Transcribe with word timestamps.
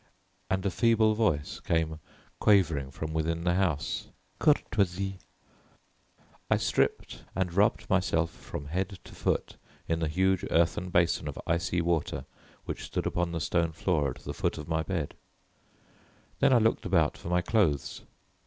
And 0.49 0.65
a 0.65 0.71
feeble 0.71 1.13
voice 1.13 1.59
came 1.59 1.99
quavering 2.39 2.89
from 2.89 3.13
within 3.13 3.43
the 3.43 3.53
house, 3.53 4.07
"Courtoisie." 4.39 5.19
I 6.49 6.57
stripped, 6.57 7.23
and 7.35 7.53
rubbed 7.53 7.87
myself 7.87 8.31
from 8.31 8.65
head 8.69 8.97
to 9.03 9.13
foot 9.13 9.57
in 9.87 9.99
the 9.99 10.07
huge 10.07 10.43
earthen 10.49 10.89
basin 10.89 11.27
of 11.27 11.39
icy 11.45 11.81
water 11.81 12.25
which 12.65 12.85
stood 12.85 13.05
upon 13.05 13.31
the 13.31 13.39
stone 13.39 13.73
floor 13.73 14.09
at 14.09 14.23
the 14.23 14.33
foot 14.33 14.57
of 14.57 14.67
my 14.67 14.81
bed. 14.81 15.13
Then 16.39 16.51
I 16.51 16.57
looked 16.57 16.87
about 16.87 17.15
for 17.15 17.29
my 17.29 17.41
clothes. 17.43 18.01